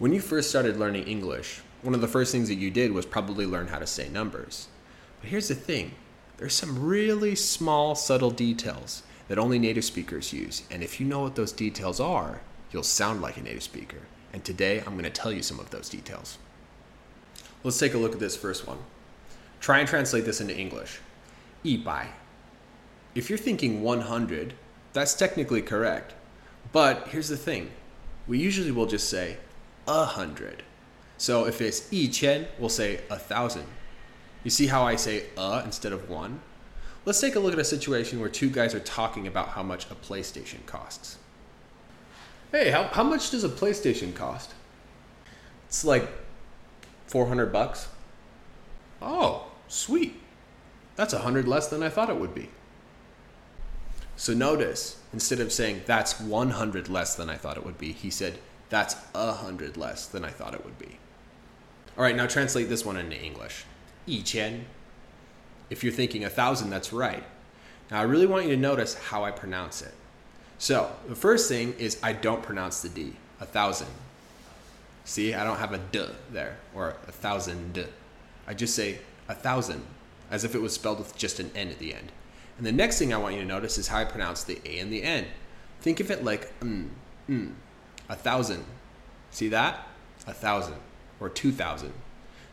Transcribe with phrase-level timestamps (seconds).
[0.00, 3.04] When you first started learning English, one of the first things that you did was
[3.04, 4.68] probably learn how to say numbers.
[5.20, 5.92] But here's the thing
[6.38, 10.62] there's some really small, subtle details that only native speakers use.
[10.70, 12.40] And if you know what those details are,
[12.72, 13.98] you'll sound like a native speaker.
[14.32, 16.38] And today I'm going to tell you some of those details.
[17.62, 18.78] Let's take a look at this first one.
[19.60, 20.98] Try and translate this into English.
[21.62, 22.08] 100.
[23.14, 24.54] If you're thinking 100,
[24.94, 26.14] that's technically correct.
[26.72, 27.70] But here's the thing
[28.26, 29.36] we usually will just say
[29.86, 30.62] a hundred.
[31.16, 33.66] So if it's 一千, we'll say a thousand.
[34.42, 36.40] You see how I say a instead of one?
[37.04, 39.90] Let's take a look at a situation where two guys are talking about how much
[39.90, 41.18] a PlayStation costs.
[42.52, 44.52] Hey, how, how much does a PlayStation cost?
[45.66, 46.08] It's like
[47.06, 47.88] 400 bucks.
[49.00, 50.20] Oh, sweet.
[50.96, 52.50] That's a 100 less than I thought it would be.
[54.16, 58.10] So notice, instead of saying that's 100 less than I thought it would be, he
[58.10, 58.38] said
[58.70, 60.98] that's a 100 less than I thought it would be.
[61.98, 63.64] All right, now translate this one into English.
[64.06, 64.64] 一千.
[65.68, 67.24] If you're thinking a thousand, that's right.
[67.90, 69.92] Now I really want you to notice how I pronounce it.
[70.58, 73.16] So the first thing is I don't pronounce the D.
[73.40, 73.88] A thousand.
[75.04, 77.86] See, I don't have a d there or a thousand.
[78.46, 79.82] I just say a thousand
[80.30, 82.12] as if it was spelled with just an n at the end.
[82.58, 84.78] And the next thing I want you to notice is how I pronounce the a
[84.78, 85.26] and the n.
[85.80, 86.88] Think of it like mm,
[87.28, 87.52] mm,
[88.10, 88.64] a thousand.
[89.30, 89.86] See that?
[90.26, 90.76] A thousand
[91.20, 91.94] or two thousand.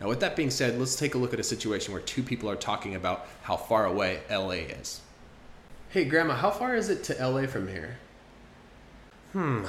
[0.00, 2.50] Now, with that being said, let's take a look at a situation where two people
[2.50, 5.00] are talking about how far away LA is.
[5.90, 7.98] Hey, Grandma, how far is it to LA from here?
[9.32, 9.62] Hmm,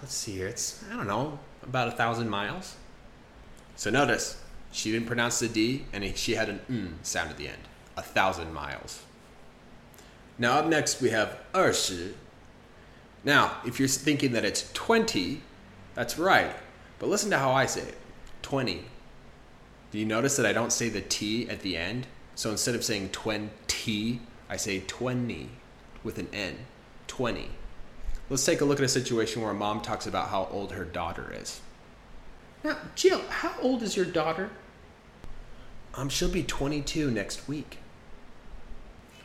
[0.00, 0.46] let's see here.
[0.46, 2.76] It's, I don't know, about a thousand miles.
[3.76, 4.40] So notice,
[4.72, 7.62] she didn't pronounce the D and she had an mm sound at the end.
[7.96, 9.02] A thousand miles.
[10.38, 12.14] Now, up next, we have 20.
[13.24, 15.40] Now, if you're thinking that it's 20,
[15.94, 16.54] that's right.
[16.98, 17.96] But listen to how I say it
[18.42, 18.84] 20.
[19.90, 22.06] Do you notice that I don't say the T at the end?
[22.34, 25.48] So instead of saying 20, I say 20
[26.02, 26.66] with an N.
[27.06, 27.48] 20.
[28.28, 30.84] Let's take a look at a situation where a mom talks about how old her
[30.84, 31.60] daughter is.
[32.64, 34.50] Now, Jill, how old is your daughter?
[35.94, 37.78] Um, she'll be 22 next week.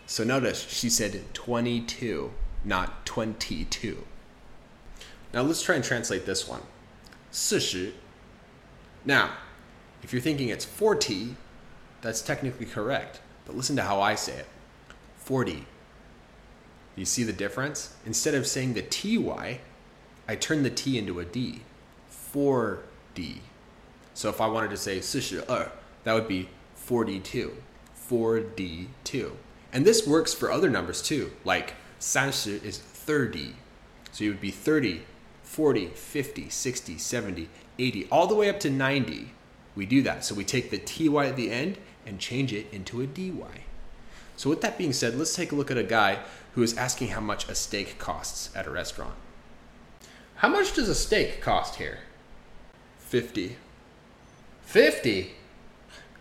[0.06, 2.32] So notice she said 22,
[2.64, 4.06] not 22.
[5.34, 6.62] Now let's try and translate this one.
[7.32, 7.94] 40.
[9.06, 9.32] Now,
[10.04, 11.36] if you're thinking it's 40,
[12.02, 13.22] that's technically correct.
[13.46, 14.48] But listen to how I say it
[15.18, 15.66] 40.
[16.96, 17.96] You see the difference?
[18.06, 19.62] Instead of saying the TY,
[20.28, 21.62] I turn the T into a D.
[22.34, 23.38] 4D.
[24.14, 25.70] So if I wanted to say 42, uh,
[26.04, 27.56] that would be 42.
[28.10, 29.32] 4D2.
[29.72, 33.56] And this works for other numbers too, like 30 is 30.
[34.12, 35.02] So you would be 30,
[35.44, 39.32] 40, 50, 60, 70, 80, all the way up to 90
[39.80, 40.26] we do that.
[40.26, 43.32] So we take the ty at the end and change it into a dy.
[44.36, 46.20] So with that being said, let's take a look at a guy
[46.54, 49.16] who is asking how much a steak costs at a restaurant.
[50.36, 52.00] How much does a steak cost here?
[53.00, 53.56] 50.
[54.64, 55.32] 50?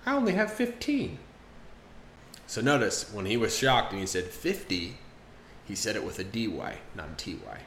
[0.06, 1.18] I only have 15.
[2.46, 4.98] So notice when he was shocked and he said 50,
[5.68, 6.48] he said it with a dy,
[6.96, 7.60] not a ty.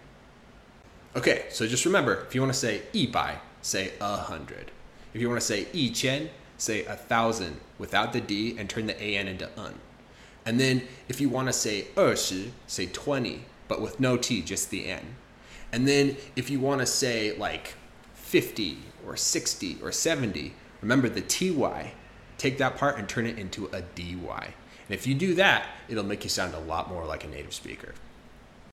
[1.16, 4.72] Okay, so just remember, if you want to say 100, say a hundred.
[5.14, 9.00] If you want to say 一千, say a thousand without the D and turn the
[9.00, 9.76] AN into un.
[10.46, 14.70] And then if you want to say 20, say 20, but with no T, just
[14.72, 15.16] the N.
[15.72, 17.76] And then if you want to say like
[18.14, 21.94] 50 or 60 or 70, remember the TY,
[22.38, 24.54] take that part and turn it into a DY.
[24.92, 27.54] And if you do that, it'll make you sound a lot more like a native
[27.54, 27.94] speaker.